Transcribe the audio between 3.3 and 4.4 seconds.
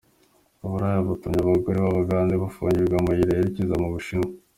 yerekeza mu Bushinwa